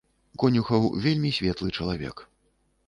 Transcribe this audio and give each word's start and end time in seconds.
Конюхаў 0.43 0.87
вельмі 1.05 1.33
светлы 1.41 1.69
чалавек. 1.77 2.27